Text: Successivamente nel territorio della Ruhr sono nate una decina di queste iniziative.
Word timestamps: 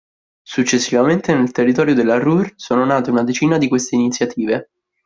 Successivamente 0.41 1.31
nel 1.31 1.51
territorio 1.51 1.93
della 1.93 2.17
Ruhr 2.17 2.53
sono 2.55 2.83
nate 2.85 3.11
una 3.11 3.21
decina 3.23 3.59
di 3.59 3.67
queste 3.67 3.93
iniziative. 3.95 4.71